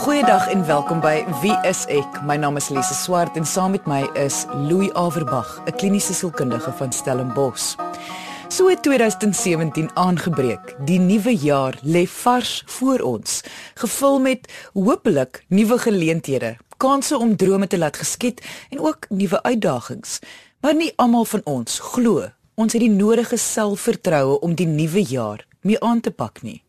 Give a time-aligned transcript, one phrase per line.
[0.00, 2.22] Goeiedag en welkom by Wie is ek?
[2.24, 6.72] My naam is Lise Swart en saam met my is Louis Averbag, 'n kliniese sielkundige
[6.72, 7.76] van Stellenbosch.
[8.48, 10.76] So het 2017 aangebreek.
[10.86, 13.42] Die nuwe jaar lê vars voor ons,
[13.74, 18.40] gevul met hopelik nuwe geleenthede, kansse om drome te laat geskied
[18.70, 20.18] en ook nuwe uitdagings.
[20.60, 25.46] Maar nie almal van ons glo ons het die nodige selfvertroue om die nuwe jaar
[25.60, 26.62] mee aan te pak nie.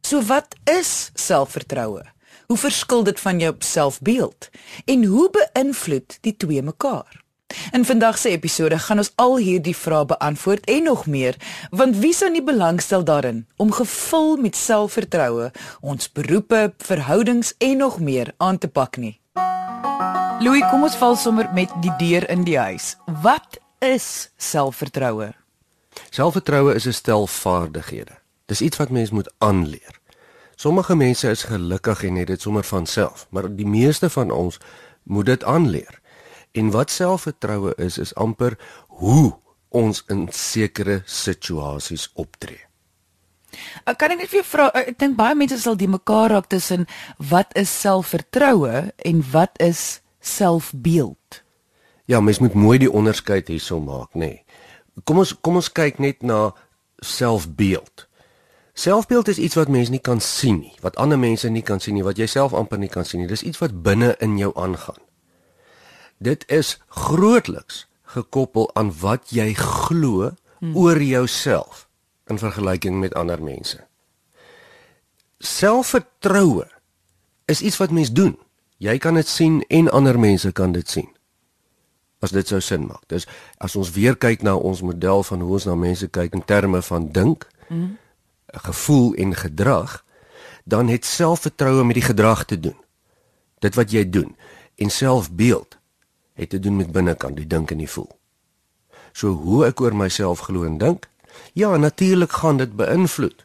[0.00, 2.15] So wat is selfvertroue?
[2.46, 4.48] Hoe verskil dit van jou selfbeeld?
[4.84, 7.24] En hoe beïnvloed die twee mekaar?
[7.72, 11.36] In vandag se episode gaan ons al hierdie vrae beantwoord en nog meer,
[11.70, 18.00] want wie sou nie belangstel daarin om gevul met selfvertroue ons beroepe, verhoudings en nog
[18.00, 19.20] meer aan te pak nie.
[20.40, 22.94] Louis, kom ons val sommer met die deur in die huis.
[23.22, 25.32] Wat is selfvertroue?
[26.10, 28.18] Selfvertroue is 'n stel vaardighede.
[28.46, 30.00] Dis iets wat mens moet aanleer.
[30.56, 34.56] Sommige mense is gelukkig en het dit sommer van self, maar die meeste van ons
[35.04, 36.00] moet dit aanleer.
[36.52, 38.56] En wat selfvertroue is, is amper
[38.88, 39.36] hoe
[39.68, 42.62] ons in sekere situasies optree.
[43.84, 46.88] Ek kan net vir jou vra, ek dink baie mense sal die mekaar raak tussen
[47.20, 51.42] wat is selfvertroue en wat is selfbeeld.
[52.08, 54.40] Ja, mens moet mooi die onderskeid hierso maak, nê.
[54.40, 54.42] Nee.
[55.04, 56.54] Kom ons kom ons kyk net na
[57.04, 58.06] selfbeeld.
[58.76, 61.96] Selfbeeld is iets wat mense nie kan sien nie, wat ander mense nie kan sien
[61.96, 63.28] nie, wat jy self amper nie kan sien nie.
[63.30, 65.00] Dis iets wat binne in jou aangaan.
[66.20, 70.28] Dit is grootliks gekoppel aan wat jy glo
[70.60, 70.76] hmm.
[70.76, 71.86] oor jouself
[72.28, 73.80] in vergelyking met ander mense.
[75.40, 76.68] Selfvertroue
[77.48, 78.36] is iets wat mens doen.
[78.76, 81.08] Jy kan dit sien en ander mense kan dit sien.
[82.20, 83.08] As dit sou sin maak.
[83.08, 83.24] Dis
[83.56, 86.84] as ons weer kyk na ons model van hoe ons na mense kyk in terme
[86.84, 87.94] van dink, mm.
[88.46, 90.04] Gevoel en gedrag,
[90.64, 92.76] dan het selfvertroue met die gedrag te doen.
[93.58, 94.36] Dit wat jy doen
[94.74, 95.78] en selfbeeld
[96.34, 98.10] het te doen met binnekant, die dink en die voel.
[99.12, 101.08] So hoe ek oor myself glo en dink,
[101.52, 103.44] ja, natuurlik gaan dit beïnvloed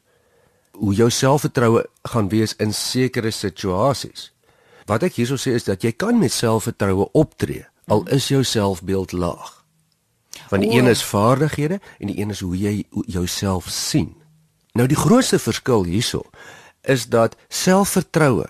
[0.72, 4.32] hoe jou selfvertroue gaan wees in sekere situasies.
[4.90, 9.12] Wat ek hierso sê is dat jy kan met selfvertroue optree al is jou selfbeeld
[9.12, 9.62] laag.
[10.50, 10.78] Want die oh.
[10.78, 14.16] een is vaardighede en die een is hoe jy jouself sien.
[14.74, 16.24] Nou die grootste verskil hierso
[16.82, 18.48] is dat selfvertroue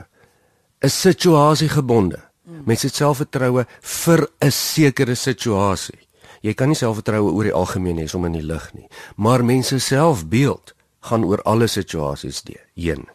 [0.82, 2.20] is situasiegebonde.
[2.66, 6.00] Mense het selfvertroue vir 'n sekere situasie.
[6.42, 8.88] Jy kan nie selfvertroue oor die algemeen hê sommer in die lig nie.
[9.16, 12.44] Maar mense selfbeeld gaan oor alle situasies
[12.76, 13.08] heen.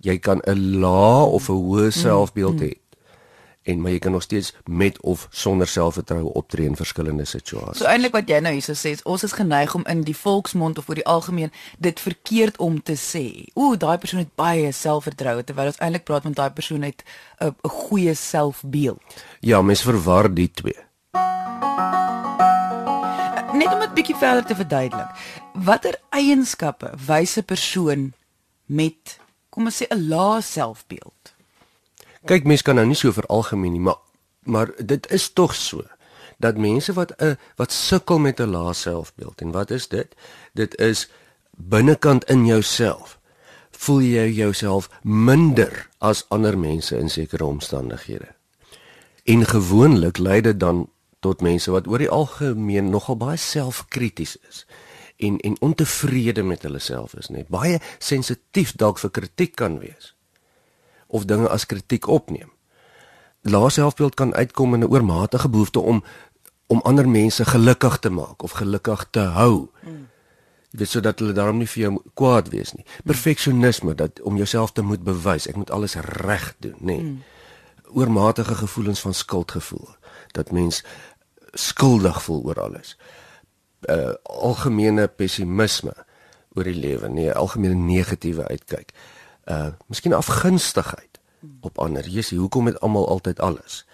[0.00, 2.60] Jy kan 'n lae of 'n hoë mm, selfbeeld mm.
[2.60, 2.81] hê
[3.62, 7.78] en maar jy kan nog steeds met of sonder selfvertroue optree in verskillende situasies.
[7.78, 10.88] So eintlik wat jy nou hierso sê, ons is geneig om in die volksmond of
[10.88, 13.26] oor die algemeen dit verkeerd om te sê.
[13.54, 17.04] Ooh, daai persoon het baie selfvertroue terwyl ons eintlik praat met daai persoon het
[17.40, 19.02] 'n goeie selfbeeld.
[19.40, 20.78] Ja, mens verwar die twee.
[23.52, 25.10] Net om dit bietjie verder te verduidelik.
[25.52, 28.12] Watter eienskappe wys 'n persoon
[28.66, 29.18] met
[29.50, 31.31] kom ons sê 'n lae selfbeeld?
[32.22, 33.98] Kyk, mense kan nou nie so veralgemeen nie, maar
[34.42, 35.82] maar dit is tog so
[36.42, 40.14] dat mense wat 'n wat sukkel met 'n lae selfbeeld en wat is dit?
[40.54, 41.10] Dit is
[41.50, 43.18] binnekant in jouself.
[43.70, 48.34] Voel jy jouself minder as ander mense in sekere omstandighede?
[49.24, 50.90] En gewoonlik lei dit dan
[51.20, 54.66] tot mense wat oor die algemeen nogal baie selfkrities is
[55.16, 60.14] en en ontevrede met hulle self is, net baie sensitief dalk vir kritiek kan wees
[61.12, 62.50] of dinge as kritiek opneem.
[63.42, 66.04] Lae selfbeeld kan uitkom in 'n oormatige behoefte om
[66.66, 69.68] om ander mense gelukkig te maak of gelukkig te hou.
[69.80, 70.08] Mm.
[70.70, 72.84] Dit sodat hulle daarom nie vir jou kwaad wees nie.
[73.04, 76.84] Perfeksionisme dat om jouself te moet bewys, ek moet alles reg doen, nê.
[76.84, 77.00] Nee.
[77.00, 77.22] Mm.
[77.92, 79.88] Oormatige gevoelens van skuldgevoel
[80.32, 80.84] dat mens
[81.52, 82.96] skuldig voel oor alles.
[83.80, 85.92] Uh algemene pessimisme
[86.54, 89.21] oor die lewe, nee, algemene negatiewe uitkyk uh
[89.88, 91.20] miskien afgunstigheid
[91.60, 92.08] op ander.
[92.08, 93.84] Jessie, hoekom het almal altyd alles?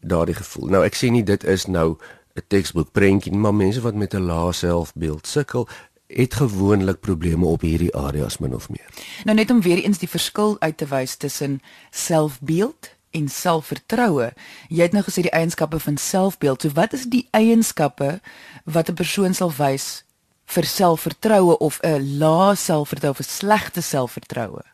[0.00, 0.68] Daardie gevoel.
[0.68, 1.96] Nou ek sê nie dit is nou
[2.34, 5.68] 'n teksboek prentjie, maar mense wat met 'n lae selfbeeld sukkel,
[6.06, 8.88] het gewoonlik probleme op hierdie areas min of meer.
[9.24, 14.32] Nou net om weer eens die verskil uit te wys tussen selfbeeld en selfvertroue.
[14.68, 16.62] Jy het nou gesê die eienskappe van selfbeeld.
[16.62, 18.20] So wat is die eienskappe
[18.64, 20.04] wat 'n persoon sal wys
[20.44, 24.71] vir selfvertroue of 'n lae selfvertroue of 'n slegte selfvertroue?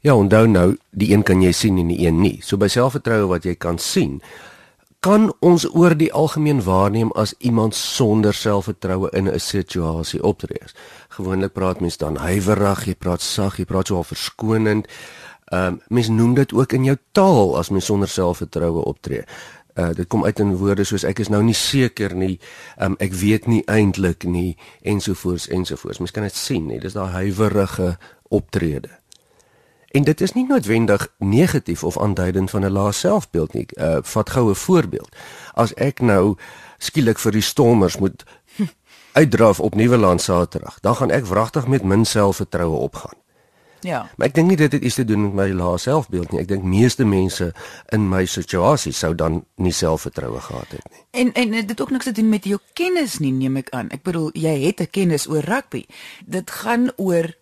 [0.00, 2.38] Ja, onthou nou, die een kan jy sien en die een nie.
[2.40, 4.22] So by selfvertroue wat jy kan sien,
[5.04, 10.64] kan ons oor die algemeen waarneem as iemand sonder selfvertroue in 'n situasie optree.
[11.08, 14.88] Gewoonlik praat mense dan huiwerig, jy praat sag, jy praat so al verskonend.
[15.52, 19.24] Ehm um, mens noem dit ook in jou taal as mens sonder selfvertroue optree.
[19.74, 22.40] Uh dit kom uit in woorde soos ek is nou nie seker nie,
[22.78, 25.98] um ek weet nie eintlik nie ensovoorts ensovoorts.
[25.98, 27.98] Mens kan dit sien, nee, dis daai huiwerige
[28.28, 28.99] optrede.
[29.90, 33.66] En dit is nie noodwendig negatief of aanduidend van 'n lae selfbeeld nie.
[33.74, 35.16] Uh vat goue voorbeeld.
[35.54, 36.36] As ek nou
[36.78, 38.24] skielik vir die stormers moet
[39.20, 43.18] uitdraf op Nieuweland Saterdag, dan gaan ek wragtig met min selfvertroue opgaan.
[43.80, 44.10] Ja.
[44.16, 46.40] Maar ek dink nie dit het iets te doen met my lae selfbeeld nie.
[46.40, 47.50] Ek dink meeste mense
[47.88, 51.04] in my situasie sou dan nie selfvertroue gehad het nie.
[51.10, 53.88] En en dit het ook niks te doen met jou kennis nie, neem ek aan.
[53.90, 55.86] Ek bedoel jy het 'n kennis oor rugby.
[56.26, 57.34] Dit gaan oor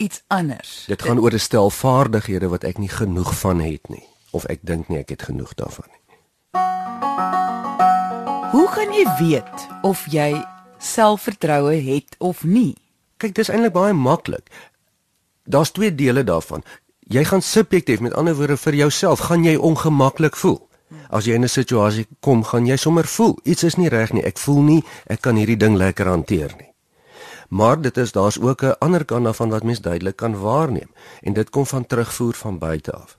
[0.00, 0.84] iets anders.
[0.88, 4.58] Dit gaan oor 'n stel vaardighede wat ek nie genoeg van het nie of ek
[4.62, 5.98] dink nie ek het genoeg daarvan nie.
[8.50, 10.44] Hoe gaan jy weet of jy
[10.78, 12.76] selfvertroue het of nie?
[13.16, 14.48] Kyk, dis eintlik baie maklik
[15.50, 16.62] daar's twee dele daarvan.
[16.98, 20.68] Jy gaan subjektief, met ander woorde vir jouself, gaan jy ongemaklik voel.
[21.10, 24.22] As jy in 'n situasie kom, gaan jy sommer voel iets is nie reg nie.
[24.22, 26.69] Ek voel nie ek kan hierdie ding lekker hanteer nie.
[27.50, 31.32] Maar dit is daar's ook 'n ander kant daarvan wat mens duidelik kan waarneem en
[31.32, 33.18] dit kom van terugvoer van buite af.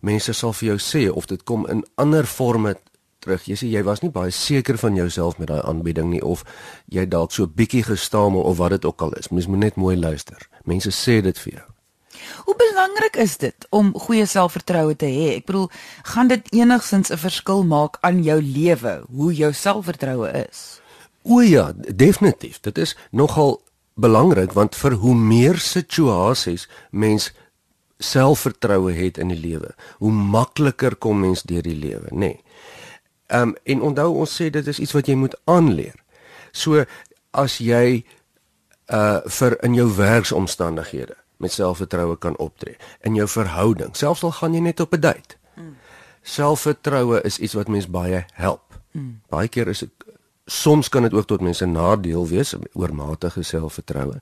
[0.00, 2.76] Mense sal vir jou sê of dit kom in ander forme
[3.18, 3.44] terug.
[3.44, 6.44] Jy sê jy was nie baie seker van jouself met daai aanbieding nie of
[6.86, 9.28] jy dalk so bietjie gestamel of wat dit ook al is.
[9.28, 10.48] Mens moet net mooi luister.
[10.64, 11.66] Mense sê dit vir jou.
[12.44, 15.36] Hoe belangrik is dit om goeie selfvertroue te hê?
[15.36, 15.70] Ek bedoel,
[16.02, 20.80] gaan dit enigsins 'n verskil maak aan jou lewe hoe jou selfvertroue is?
[21.22, 22.60] O ja, definitief.
[22.60, 23.60] Dit is nogal
[23.98, 27.32] belangrik want vir hoe meer situasies mens
[27.98, 32.18] selfvertroue het in die lewe, hoe makliker kom mens deur die lewe, nê.
[32.18, 32.42] Nee.
[33.28, 35.96] Ehm um, en onthou ons sê dit is iets wat jy moet aanleer.
[36.52, 36.84] So
[37.36, 38.04] as jy
[38.88, 44.54] uh vir in jou werksomstandighede met selfvertroue kan optree in jou verhouding, selfs al gaan
[44.54, 45.36] jy net op 'n date.
[45.56, 45.76] Mm.
[46.22, 48.80] Selfvertroue is iets wat mens baie help.
[48.92, 49.20] Mm.
[49.28, 49.92] Baie keer is dit
[50.48, 54.20] soms kan dit ook tot mense nadeel wees oormatige selfvertroue.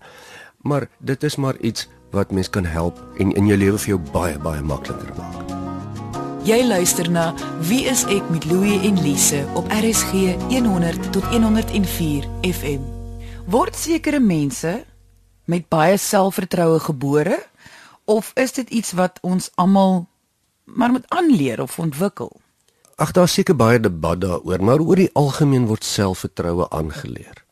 [0.66, 4.00] Maar dit is maar iets wat mens kan help en in jou lewe vir jou
[4.12, 5.54] baie baie makliker maak.
[6.46, 7.34] Jy luister na
[7.66, 12.82] Wie is ek met Louie en Lise op RSG 100 tot 104 FM.
[13.50, 14.84] Word sekere mense
[15.46, 17.38] met baie selfvertroue gebore
[18.04, 20.06] of is dit iets wat ons almal
[20.64, 22.30] maar moet aanleer of ontwikkel?
[22.96, 27.44] Ag daar seker baie debat daaroor, maar oor die algemeen word selfvertroue aangeleer.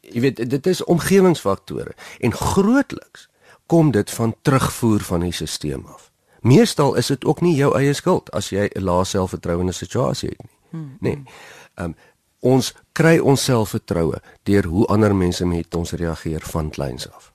[0.00, 3.28] Jy weet, dit is omgewingsfaktore en grootliks
[3.66, 6.10] kom dit van terugvoer van die stelsel af.
[6.42, 9.72] Meestal is dit ook nie jou eie skuld as jy 'n lae selfvertroue in 'n
[9.72, 10.56] situasie het nie.
[10.70, 10.96] Hmm.
[11.00, 11.22] Nee.
[11.74, 11.94] Ehm um,
[12.40, 17.32] ons kry ons selfvertroue deur hoe ander mense met ons reageer van kleins af.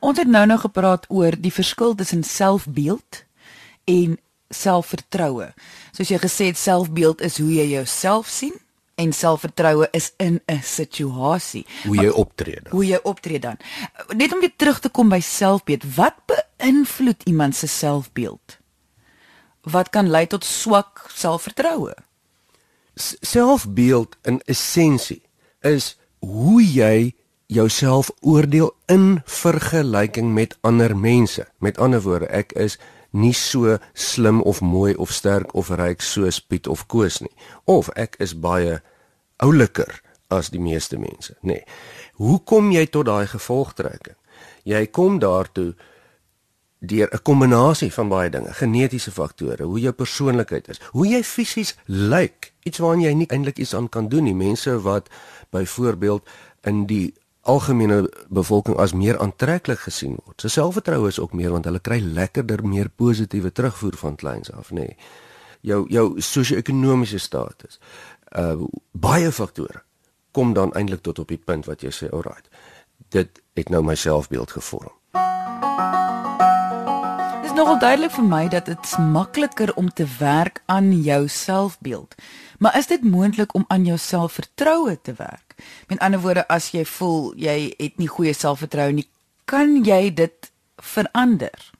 [0.00, 3.24] Ons het nou nou gepraat oor die verskil tussen selfbeeld
[3.84, 4.18] en
[4.54, 5.52] selfvertroue.
[5.92, 8.54] Soos jy gesê het, selfbeeld is hoe jy jouself sien
[8.98, 11.66] en selfvertroue is in 'n situasie.
[11.84, 12.72] Hoe jy optree dan.
[12.72, 13.56] Hoe jy optree dan.
[14.16, 18.58] Net om weer terug te kom by selfbeeld, wat beïnvloed iemand se selfbeeld?
[19.62, 21.94] Wat kan lei tot swak selfvertroue?
[23.20, 25.22] Selfbeeld in essensie
[25.60, 27.14] is hoe jy
[27.46, 31.46] jouself oordeel in vergelyking met ander mense.
[31.58, 32.78] Met ander woorde, ek is
[33.10, 37.34] nie so slim of mooi of sterk of ryk soos Piet of Koos nie.
[37.64, 38.80] Of ek is baie
[39.36, 41.52] ouliker as die meeste mense nê.
[41.52, 41.64] Nee.
[42.18, 44.16] hoe kom jy tot daai gevolgtrekking?
[44.68, 45.74] Jy kom daartoe
[46.78, 51.74] deur 'n kombinasie van baie dinge genetiese faktore hoe jou persoonlikheid is hoe jy fisies
[51.86, 54.34] lyk iets waaraan jy nie eintlik iets aan kan doen nie.
[54.34, 55.08] Mense wat
[55.50, 56.22] byvoorbeeld
[56.62, 60.40] in die algemene bevolking as meer aantreklik gesien word.
[60.40, 64.70] Sy selfvertroue is ook meer want hulle kry lekkerder meer positiewe terugvoer van kleins af,
[64.70, 64.88] nê.
[64.88, 64.96] Nee.
[65.60, 67.80] Jou jou sosio-ekonomiese status.
[68.30, 69.82] Uh baie faktore
[70.32, 72.46] kom dan eintlik tot op die punt wat jy sê, alright.
[73.10, 74.94] Dit het nou my selfbeeld gevorm.
[75.18, 75.97] Is
[77.58, 82.14] nogal duidelik vir my dat dit makliker om te werk aan jou selfbeeld.
[82.58, 85.56] Maar is dit moontlik om aan jou selfvertroue te werk?
[85.88, 89.08] Met ander woorde, as jy voel jy het nie goeie selfvertroue nie,
[89.44, 91.70] kan jy dit verander?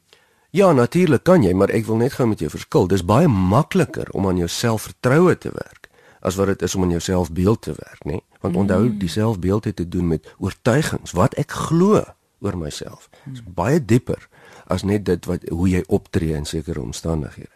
[0.50, 2.88] Ja, natuurlik kan jy, maar ek wil net gou met jou verskil.
[2.90, 5.86] Dis baie makliker om aan jou selfvertroue te werk
[6.18, 8.18] as wat dit is om aan jou selfbeeld te werk, nê?
[8.42, 8.60] Want mm.
[8.60, 12.02] onthou, die selfbeeld het te doen met oortuigings, wat ek glo
[12.42, 13.06] oor myself.
[13.22, 14.26] Dit is baie dieper
[14.68, 17.54] as net dit wat hoe jy optree in sekere omstandighede.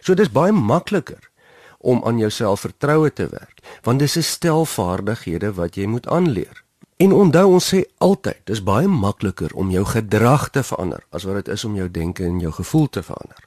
[0.00, 1.30] So dis baie makliker
[1.78, 6.64] om aan jouself vertroue te werk want dis 'n stel vaardighede wat jy moet aanleer
[7.00, 11.38] En onthou ons sê altyd, dis baie makliker om jou gedrag te verander as wat
[11.38, 13.46] dit is om jou denke en jou gevoel te verander.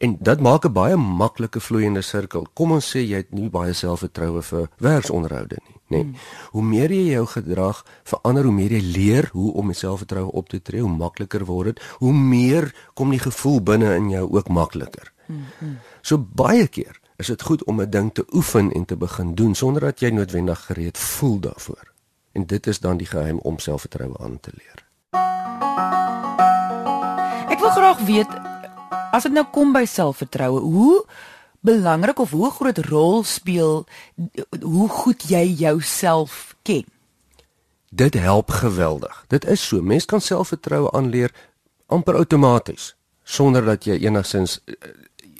[0.00, 2.46] En dit maak 'n baie maklike vloeiende sirkel.
[2.54, 5.96] Kom ons sê jy het nie baie selfvertroue vir werksonderhoude nie, nê.
[5.96, 6.02] Nee.
[6.02, 6.14] Hmm.
[6.50, 10.62] Hoe meer jy jou gedrag verander, hoe meer jy leer hoe om selfvertroue op te
[10.62, 11.82] tree, hoe makliker word dit.
[11.98, 15.12] Hoe meer kom die gevoel binne in jou ook makliker.
[15.26, 15.44] Hmm.
[15.58, 15.78] hmm.
[16.02, 19.54] So baie keer is dit goed om 'n ding te oefen en te begin doen
[19.54, 21.92] sonder dat jy noodwendig gereed voel daarvoor.
[22.32, 24.84] En dit is dan die geheim om selfvertroue aan te leer.
[27.48, 28.28] Ek wil graag weet
[29.12, 31.04] as dit nou kom by selfvertroue, hoe
[31.64, 33.86] belangrik of hoe groot rol speel
[34.60, 36.84] hoe goed jy jouself ken?
[37.88, 39.24] Dit help geweldig.
[39.28, 41.32] Dit is so, mens kan selfvertroue aanleer
[41.86, 42.94] amper outomaties
[43.24, 44.74] sonder dat jy enigsins eh,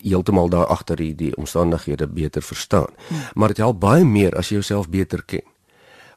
[0.05, 2.93] heeltemal daar agter die, die omstandighede beter verstaan.
[3.09, 3.25] Hmm.
[3.35, 5.45] Maar dit help baie meer as jy jouself beter ken.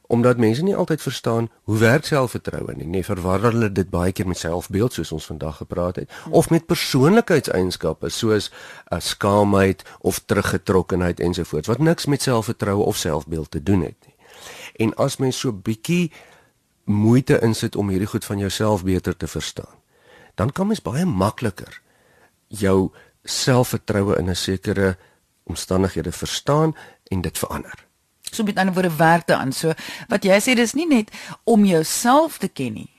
[0.08, 2.88] Omdat mense nie altyd verstaan hoe werk selfvertroue nie.
[2.88, 6.66] Nee, verwar hulle dit baie keer met selfbeeld soos ons vandag gepraat het of met
[6.66, 13.82] persoonlikheidseienskappe soos uh, skaamheid of teruggetrokkenheid ensovoorts wat niks met selfvertroue of selfbeeld te doen
[13.82, 14.16] het nie.
[14.76, 16.12] En as mens so bietjie
[16.86, 19.76] moeite insit om hierdie goed van jouself beter te verstaan,
[20.36, 21.82] dan kan mens baie makliker
[22.48, 22.92] jou
[23.24, 24.98] selfvertroue in 'n sekere
[25.44, 27.87] omstandighede verstaan en dit verander.
[28.32, 29.52] So met ander woorde werk dit aan.
[29.52, 29.74] So
[30.08, 31.12] wat jy sê dis nie net
[31.44, 32.92] om jouself te ken nie.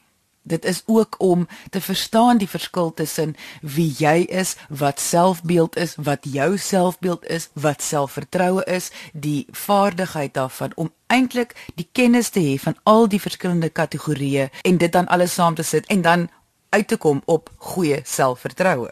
[0.48, 5.94] Dit is ook om te verstaan die verskil tussen wie jy is, wat selfbeeld is,
[5.96, 12.40] wat jou selfbeeld is, wat selfvertroue is, die vaardigheid daarvan om eintlik die kennis te
[12.40, 16.28] hê van al die verskillende kategorieë en dit dan alles saam te sit en dan
[16.68, 18.90] uit te kom op goeie selfvertroue.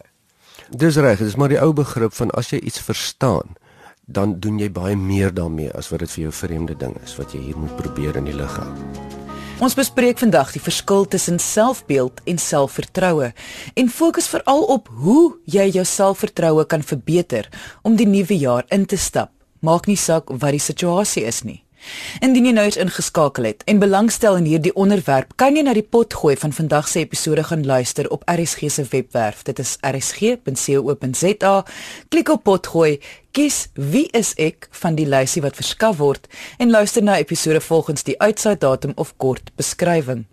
[0.69, 3.57] Dis reg, dis maar die ou begrip van as jy iets verstaan,
[4.07, 7.35] dan doen jy baie meer daarmee as wat dit vir jou vreemde ding is wat
[7.35, 8.71] jy hier moet probeer in die lig hou.
[9.57, 13.33] Ons bespreek vandag die verskil tussen selfbeeld en selfvertroue
[13.75, 17.51] en fokus veral op hoe jy jou selfvertroue kan verbeter
[17.83, 19.33] om die nuwe jaar in te stap.
[19.61, 21.66] Maak nie saak wat die situasie is nie.
[22.21, 25.85] Indien jy nou eens ingeskakel het en belangstel in hierdie onderwerp, kan jy na die
[25.85, 29.43] pot gooi van vandag se episode gaan luister op RSG se webwerf.
[29.43, 31.55] Dit is rsg.co.za.
[32.09, 33.01] Klik op pot gooi,
[33.37, 36.25] kies wie is ek van die lysie wat verskaf word
[36.59, 40.25] en luister na episode volgens die uitsaai datum of kort beskrywing.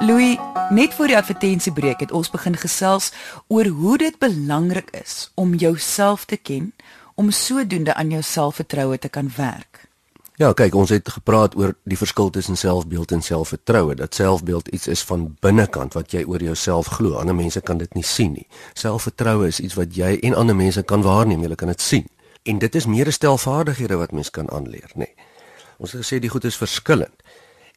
[0.00, 0.38] Louis,
[0.70, 3.10] net voor die advertensiebreek het ons begin gesels
[3.52, 6.72] oor hoe dit belangrik is om jouself te ken
[7.20, 9.84] om sodoende aan jou selfvertroue te kan werk.
[10.40, 13.94] Ja, kyk, ons het gepraat oor die verskil tussen selfbeeld en selfvertroue.
[13.94, 17.18] Dat selfbeeld iets is van binnekant wat jy oor jouself glo.
[17.20, 18.46] Ander mense kan dit nie sien nie.
[18.72, 22.08] Selfvertroue is iets wat jy en ander mense kan waarneem, jy kan dit sien.
[22.48, 25.04] En dit is meer 'n stel vaardighede wat mens kan aanleer, nê.
[25.04, 25.14] Nee.
[25.76, 27.22] Ons het gesê die goed is verskillend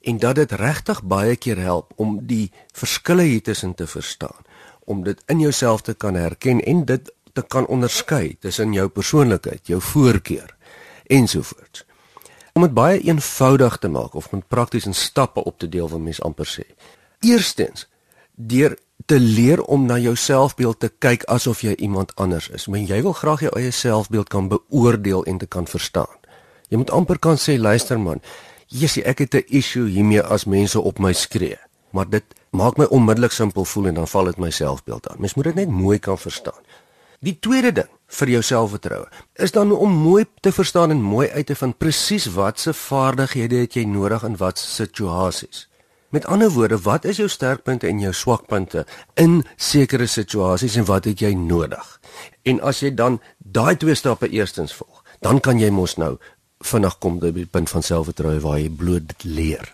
[0.01, 4.43] en dat dit regtig baie keer help om die verskille hier tussen te verstaan,
[4.79, 9.67] om dit in jouself te kan herken en dit te kan onderskei tussen jou persoonlikheid,
[9.67, 10.55] jou voorkeur
[11.11, 11.85] ensovoorts.
[12.53, 15.99] Om dit baie eenvoudig te maak of met prakties in stappe op te deel wat
[15.99, 16.65] mens amper sê.
[17.19, 17.87] Eerstens,
[18.35, 22.67] deur te leer om na jou selfbeeld te kyk asof jy iemand anders is.
[22.67, 26.21] Men jy wil graag jou eie selfbeeld kan beoordeel en te kan verstaan.
[26.69, 28.21] Jy moet amper kan sê, luister man,
[28.73, 31.57] Jessie, ek het 'n issue hiermee as mense op my skree,
[31.91, 35.19] maar dit maak my onmiddellik simpel voel en dan val dit my selfbeeld aan.
[35.19, 36.61] Mens moet dit net mooi kan verstaan.
[37.23, 39.05] Die tweede ding vir jou selfvertroue
[39.45, 43.77] is dan om mooi te verstaan en mooi uit te vind presies watse vaardighede het
[43.77, 45.67] jy nodig in watter situasies.
[46.11, 48.83] Met ander woorde, wat is jou sterkpunte en jou swakpunte
[49.15, 51.85] in sekere situasies en wat het jy nodig?
[52.43, 56.17] En as jy dan daai twee stappe eerstens volg, dan kan jy mos nou
[56.63, 59.71] vinnig kom by die punt van selfvertroue waar jy bloot leer.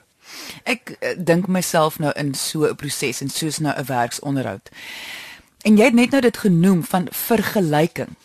[0.69, 4.69] Ek uh, dink myself nou in so 'n proses en soos nou 'n werksonderhoud.
[5.67, 8.15] En jy het net nou dit genoem van vergelyking.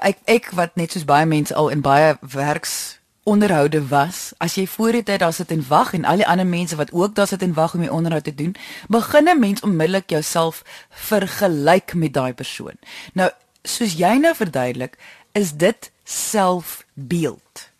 [0.00, 4.66] Ek ek wat net soos baie mense al in baie werks onderhoude was, as jy
[4.66, 7.42] voor dit daar sit en wag en al die ander mense wat ook daar sit
[7.42, 8.56] en wag om die onderhoud te doen,
[8.88, 12.74] begin 'n mens onmiddellik jouself vergelyk met daai persoon.
[13.12, 13.30] Nou,
[13.62, 14.98] soos jy nou verduidelik,
[15.32, 17.70] is dit selfbeeld.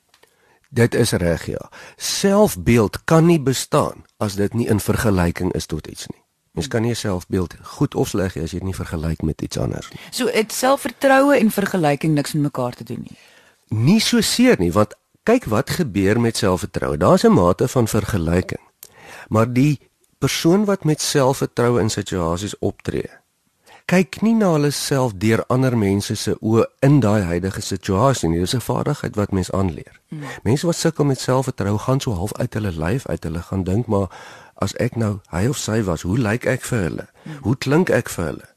[0.69, 1.71] Dit is reg ja.
[1.97, 6.22] Selfbeeld kan nie bestaan as dit nie in vergelyking is tot iets nie.
[6.53, 9.59] Mens kan nie selfbeeld goed of sleg hê as jy dit nie vergelyk met iets
[9.59, 10.01] anders nie.
[10.13, 13.17] So dit selfvertroue en vergelyking niks met mekaar te doen nie.
[13.73, 14.93] Nie so seer nie, want
[15.25, 16.99] kyk wat gebeur met selfvertroue.
[17.01, 18.61] Daar's 'n mate van vergelyking.
[19.29, 19.81] Maar die
[20.19, 23.09] persoon wat met selfvertroue in situasies optree,
[23.87, 28.41] kyk nie na hulle self deur ander mense se oë in daai huidige situasie nie.
[28.41, 30.01] Dis 'n vaardigheid wat mens aanleer.
[30.09, 30.23] Mm.
[30.43, 33.25] Mense wat sukkel met selfvertroue gaan so half uit hulle lyf uit.
[33.25, 34.09] Hulle gaan dink maar
[34.63, 37.07] as ek nou hy of sy was, hoe lyk ek vir hulle?
[37.43, 38.49] Hoe klink ek vir hulle?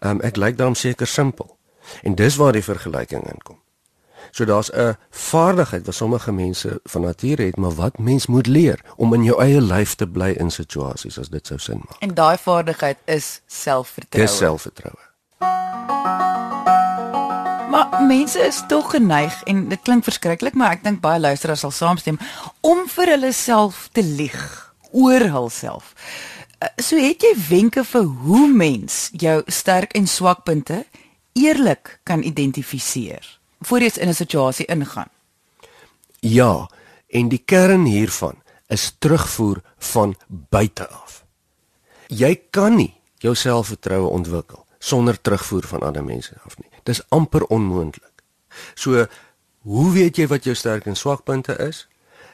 [0.00, 1.56] Ehm um, ek lyk dan seker simpel.
[2.02, 3.58] En dis waar die vergelyking inkom.
[4.30, 8.80] So daar's 'n vaardigheid wat sommige mense van nature het, maar wat mens moet leer
[8.96, 11.98] om in jou eie lyf te bly in situasies as dit sou sin maak.
[11.98, 14.26] En daai vaardigheid is selfvertroue.
[14.26, 14.98] Dis selfvertroue.
[17.70, 21.70] Maar mense is tog geneig en dit klink verskriklik, maar ek dink baie luisteraars sal
[21.70, 22.18] saamstem
[22.60, 25.94] om vir hulle self te lieg oor hulself.
[26.58, 30.84] Eh, so het jy wenke vir hoe mens jou sterk en swakpunte
[31.32, 35.08] eerlik kan identifiseer voor jy in 'n situasie ingaan.
[36.20, 36.70] Ja,
[37.06, 41.24] en die kern hiervan is terugvoer van buite af.
[42.06, 46.70] Jy kan nie jou selfvertroue ontwikkel sonder terugvoer van ander mense af nie.
[46.82, 48.22] Dis amper onmoontlik.
[48.74, 49.06] So,
[49.58, 51.86] hoe weet jy wat jou sterk en swakpunte is?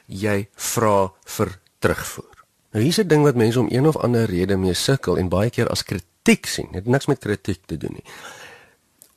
[0.05, 2.36] Jy vra vir terugvoer.
[2.77, 5.49] Nou hier's 'n ding wat mense om een of ander rede mee sukkel en baie
[5.49, 6.67] keer as kritiek sien.
[6.71, 8.03] Dit het niks met kritiek te doen nie.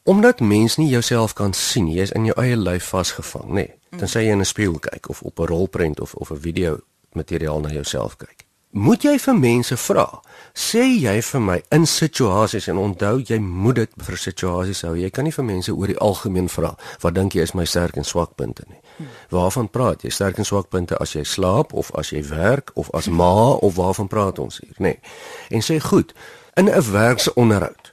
[0.03, 3.53] Omdat mens nie jouself kan sien jy is in jou eie lyf vasgevang, nê.
[3.53, 6.81] Nee, tensy jy in 'n spieël kyk of op 'n rolprent of of 'n video
[7.13, 8.47] materiaal na jouself kyk.
[8.71, 10.05] Moet jy vir mense vra?
[10.55, 14.95] Sê jy vir my in situasies en onthou jy moet dit vir situasies hou.
[14.95, 17.99] Jy kan nie vir mense oor die algemeen vra wat dink jy is my sterk
[17.99, 18.79] en swak punte nie.
[19.35, 20.13] Waarvan praat jy?
[20.15, 23.75] Sterk en swak punte as jy slaap of as jy werk of as ma of
[23.75, 24.95] waarvan praat ons hier, nê?
[24.95, 25.15] Nee.
[25.51, 26.15] En sê goed,
[26.55, 27.91] in 'n werksonderhoud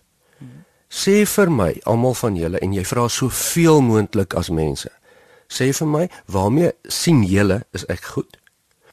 [0.88, 4.90] Sê vir my, almal van julle en jy vra soveel moontlik as mense.
[5.52, 8.38] Sê vir my, waarmee sien julle is ek goed?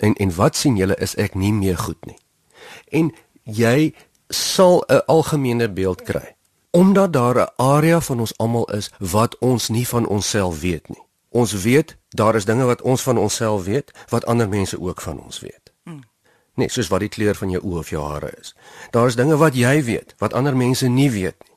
[0.05, 2.19] En en wat sien julle is ek nie meer goed nie?
[2.93, 3.95] En jy
[4.29, 6.37] sal 'n algemene beeld kry.
[6.71, 11.03] Omdat daar 'n area van ons almal is wat ons nie van onsself weet nie.
[11.29, 15.21] Ons weet daar is dinge wat ons van onsself weet wat ander mense ook van
[15.21, 15.73] ons weet.
[15.83, 16.05] Hmm.
[16.55, 18.55] Nee, soos wat die kleur van jou oë of jou hare is.
[18.91, 21.55] Daar is dinge wat jy weet wat ander mense nie weet nie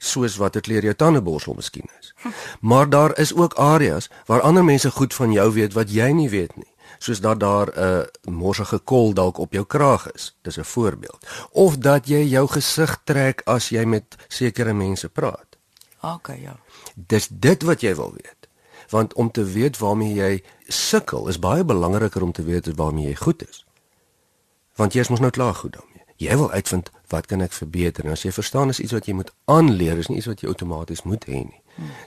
[0.00, 2.14] soos wat dit leer jou tandeborsel miskien is.
[2.60, 6.28] Maar daar is ook areas waar ander mense goed van jou weet wat jy nie
[6.28, 6.69] weet nie.
[7.00, 10.36] Soos dat daar 'n uh, morsige kol dalk op jou kraag is.
[10.42, 11.26] Dis 'n voorbeeld.
[11.50, 15.56] Of dat jy jou gesig trek as jy met sekere mense praat.
[16.00, 16.56] OK, ja.
[16.94, 18.48] Dis dit wat jy wil weet.
[18.88, 23.14] Want om te weet waarmee jy sukkel is baie belangriker om te weet waarmee jy
[23.14, 23.64] goed is.
[24.74, 28.04] Want jy is mos nou klaar goed dan jy wil uitvind wat kan ek verbeter
[28.04, 30.50] en as jy verstaan is iets wat jy moet aanleer is nie iets wat jy
[30.52, 31.59] outomaties moet hê nie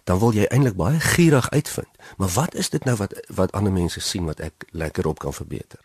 [0.03, 3.71] dan wil jy eintlik baie gierig uitvind maar wat is dit nou wat wat ander
[3.71, 5.79] mense sien wat ek lekker op kan verbeter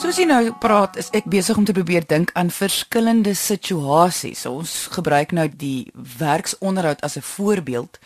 [0.00, 4.46] Soos jy nou praat, is ek besig om te probeer dink aan verskillende situasies.
[4.48, 7.98] Ons gebruik nou die werksonderhoud as 'n voorbeeld.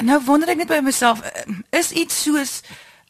[0.00, 1.18] Nou wonder ek net by myself,
[1.70, 2.62] is iets soos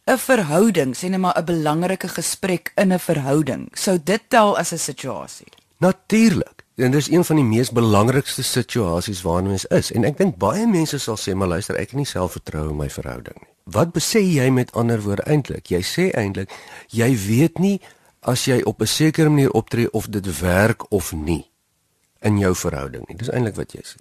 [0.09, 4.72] 'n verhouding, sê net maar 'n belangrike gesprek in 'n verhouding, sou dit tel as
[4.72, 5.52] 'n situasie?
[5.78, 6.58] Natuurlik.
[6.79, 9.91] En dis een van die mees belangrikste situasies waarin mens is.
[9.91, 12.91] En ek dink baie mense sal sê, "Maar luister, ek het nie selfvertroue in my
[12.91, 15.67] verhouding nie." Wat besê jy met ander woorde eintlik?
[15.67, 16.51] Jy sê eintlik
[16.88, 17.81] jy weet nie
[18.21, 21.51] as jy op 'n sekere manier optree of dit werk of nie
[22.21, 23.17] in jou verhouding nie.
[23.17, 24.01] Dis eintlik wat jy sê.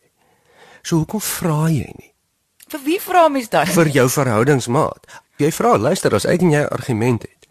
[0.82, 2.13] So hoekom vra jy nie?
[2.68, 3.68] Vir wie vra mens dan?
[3.68, 5.08] Vir jou verhoudingsmaat.
[5.38, 7.48] Jy vra, luister, as ek en jy 'n argument het.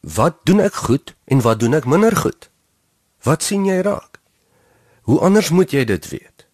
[0.00, 2.50] Wat doen ek goed en wat doen ek minder goed?
[3.22, 4.13] Wat sien jy raak?
[5.04, 6.46] Hoe anders moet jy dit weet?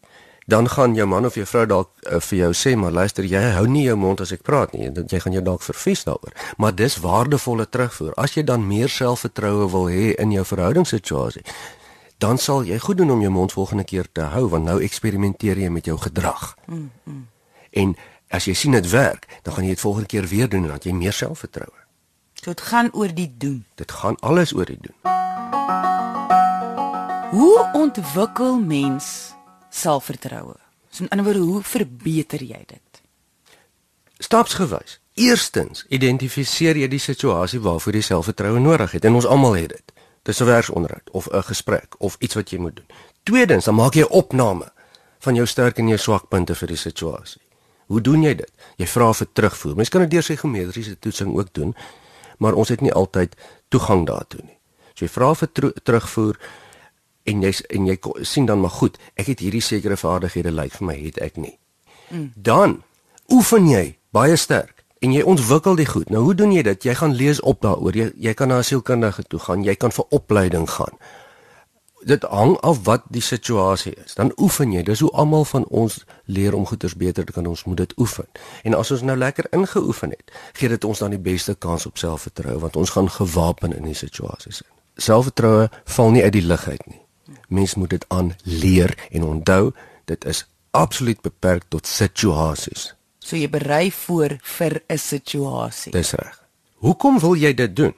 [0.50, 3.38] Dan gaan jou man of jou vrou dalk uh, vir jou sê, maar luister, jy
[3.54, 6.34] hou nie jou mond as ek praat nie, jy gaan jou dalk vervies daaroor.
[6.58, 8.16] Maar dis waardevolle terugvoer.
[8.18, 11.44] As jy dan meer selfvertroue wil hê in jou verhoudingssituasie,
[12.18, 15.62] dan sal jy goed doen om jou mond volgende keer te hou, want nou eksperimenteer
[15.62, 16.56] jy met jou gedrag.
[16.66, 17.22] Mm, mm.
[17.70, 17.94] En
[18.34, 20.90] as jy sien dit werk, dan gaan jy dit volgende keer weer doen en dan
[20.90, 21.86] jy meer selfvertroue.
[22.42, 23.62] So dit gaan oor die doen.
[23.78, 25.89] Dit gaan alles oor die doen.
[27.30, 29.34] Hoe ontwikkel mens
[29.68, 30.56] selfvertroue?
[30.90, 33.02] So in 'n ander woord, hoe verbeter jy dit?
[34.18, 35.00] Stapsgewys.
[35.14, 39.92] Eerstens, identifiseer jy die situasie waarvoor jy selfvertroue nodig het en ons almal het dit.
[40.22, 42.86] Dis 'n werksonderhoud of 'n gesprek of iets wat jy moet doen.
[43.22, 44.72] Tweedens, dan maak jy 'n opname
[45.18, 47.40] van jou sterk en jou swak punte vir die situasie.
[47.86, 48.52] Hoe doen jy dit?
[48.76, 49.76] Jy vra vir terugvoer.
[49.76, 51.76] Mens kan dit deur sy geometriese toetsing ook doen,
[52.38, 53.36] maar ons het nie altyd
[53.68, 54.58] toegang daartoe nie.
[54.94, 55.48] So jy vra vir
[55.82, 56.36] terugvoer
[57.24, 60.86] en jy en jy sien dan maar goed, ek het hierdie sekere vaardighede lyk vir
[60.86, 61.56] my het ek nie.
[62.08, 62.32] Mm.
[62.34, 62.82] Dan
[63.32, 66.10] oefen jy baie sterk en jy ontwikkel dit goed.
[66.10, 66.84] Nou hoe doen jy dit?
[66.84, 67.96] Jy gaan lees op daaroor.
[67.96, 70.96] Jy jy kan na 'n sielkundige toe gaan, jy kan vir opleiding gaan.
[72.00, 74.14] dit hang af wat die situasie is.
[74.14, 74.82] Dan oefen jy.
[74.82, 78.26] Dis hoe almal van ons leer om goeders beter te kan ons moet dit oefen.
[78.62, 81.98] En as ons nou lekker ingeoefen het, gee dit ons dan die beste kans op
[81.98, 84.70] selfvertroue want ons gaan gewapen in die situasies in.
[85.00, 87.00] Selfvertroue val nie uit die lug uit nie.
[87.48, 89.72] Mens moet dit aan leer en onthou,
[90.04, 92.94] dit is absoluut beperk tot situasies.
[93.18, 95.92] So jy berei voor vir 'n situasie.
[95.92, 96.48] Dis reg.
[96.74, 97.94] Hoekom wil jy dit doen?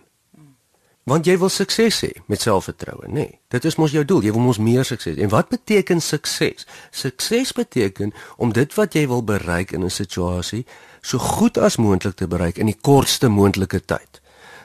[1.03, 3.13] Want jy wil sukses hê met selfvertroue, nê?
[3.13, 4.23] Nee, dit is mos jou doel.
[4.23, 5.17] Jy wil mos meer sukses.
[5.17, 6.67] En wat beteken sukses?
[6.91, 10.67] Sukses beteken om dit wat jy wil bereik in 'n situasie
[11.01, 14.22] so goed as moontlik te bereik in die kortste moontlike tyd.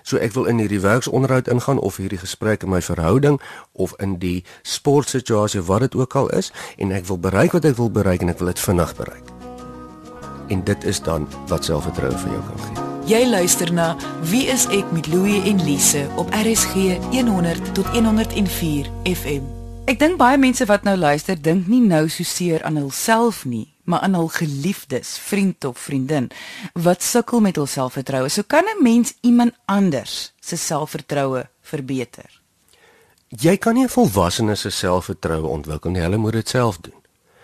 [0.08, 3.42] So ek wil in hierdie werksonderhoud ingaan of hierdie gesprek in my verhouding
[3.76, 7.76] of in die sportsituasie wat dit ook al is en ek wil bereik wat ek
[7.76, 9.34] wil bereik en ek wil dit vinnig bereik.
[10.48, 12.86] En dit is dan wat selfvertroue vir jou kan gee.
[13.12, 13.90] Jy luister na
[14.32, 19.44] Wie is ek met Louie en Lise op RSG 100 tot 104 FM.
[19.92, 23.68] Ek dink baie mense wat nou luister, dink nie nou so seer aan hulself nie,
[23.88, 26.30] maar aan hul geliefdes, vriend of vriendin
[26.74, 28.30] wat sukkel met hul selfvertroue.
[28.30, 32.42] So kan 'n mens iemand anders se selfvertroue verbeter.
[33.28, 37.02] Jy kan nie 'n volwassene se selfvertroue ontwikkel nie, hulle moet dit self doen.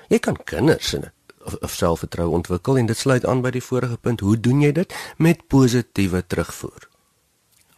[0.07, 1.11] Jy kan kinders in
[1.45, 4.19] of, of selfvertroue ontwikkel en dit sluit aan by die vorige punt.
[4.19, 4.93] Hoe doen jy dit?
[5.17, 6.87] Met positiewe terugvoer.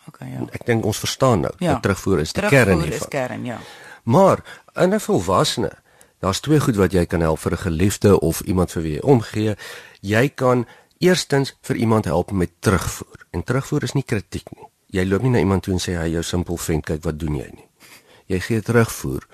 [0.07, 0.45] OK, ja.
[0.53, 1.53] Ek dink ons verstaan nou.
[1.57, 1.75] Ja.
[1.75, 3.09] Dat terugvoer is die Terugvoer kern is hiervan.
[3.09, 3.59] kern, ja.
[4.03, 5.71] Maar in 'n volwassene,
[6.25, 9.01] daar's twee goed wat jy kan help vir 'n geliefde of iemand vir wie jy
[9.01, 9.55] omgee.
[10.01, 10.65] Jy kan
[10.97, 13.25] eerstens vir iemand help met terugvoer.
[13.31, 14.67] En terugvoer is nie kritiek nie.
[14.87, 17.35] Jy loop nie na iemand toe en sê hy jou simpel vent, kyk wat doen
[17.35, 17.67] jy nie.
[18.25, 19.27] Jy gee terugvoer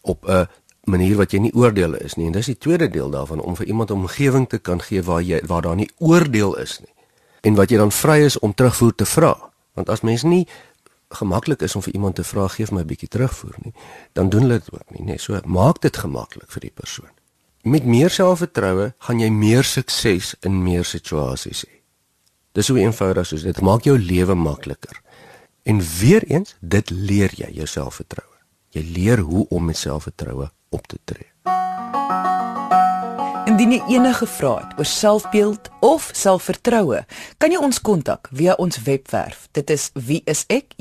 [0.00, 0.48] op 'n
[0.84, 2.26] manier wat jy nie oordeel is nie.
[2.26, 5.22] En dis die tweede deel daarvan om vir iemand 'n omgewing te kan gee waar
[5.22, 6.94] jy waar daar nie oordeel is nie.
[7.40, 9.52] En wat jy dan vry is om terugvoer te vra.
[9.74, 10.48] Want as mens nie
[11.14, 13.74] gemaklik is om vir iemand te vra gee my 'n bietjie terugvoer nie,
[14.12, 15.18] dan doen hulle dit ook nie, nê.
[15.18, 17.10] So maak dit gemaklik vir die persoon.
[17.62, 21.80] Met meer selfvertroue gaan jy meer sukses in meer situasies hê.
[22.52, 25.00] Dis hoe eenvoudig soos dit maak jou lewe makliker.
[25.62, 28.38] En weer eens, dit leer jy jou selfvertroue.
[28.70, 31.31] Jy leer hoe om met selfvertroue op te tree.
[33.62, 37.04] Indien jy enige vrae het oor selfbeeld of selfvertroue,
[37.38, 39.44] kan jy ons kontak via ons webwerf.
[39.54, 40.80] Dit is wieisek.co.za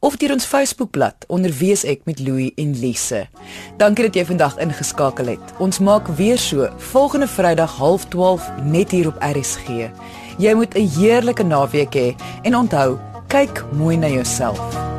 [0.00, 3.28] of deur ons Facebookblad onder wieisek met Louie en Lise.
[3.76, 5.44] Dankie dat jy vandag ingeskakel het.
[5.60, 6.64] Ons maak weer so
[6.94, 9.92] volgende Vrydag 12:30 net hier op RSG.
[10.38, 14.90] Jy moet 'n heerlike naweek hê en onthou, kyk mooi na jouself.